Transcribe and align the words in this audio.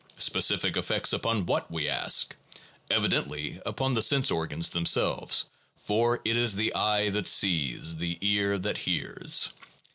Specific 0.17 0.77
effects 0.77 1.13
upon 1.13 1.45
what, 1.45 1.69
we 1.69 1.87
ask? 1.87 2.35
Evidently 2.89 3.61
upon 3.67 3.93
the 3.93 4.01
sense 4.01 4.31
organs 4.31 4.71
themselves, 4.71 5.45
for 5.75 6.21
"it 6.25 6.35
is 6.35 6.55
the 6.55 6.73
eye 6.73 7.11
that 7.11 7.27
sees, 7.27 7.97
the 7.97 8.17
ear 8.19 8.57
that 8.57 8.79
hears." 8.79 9.49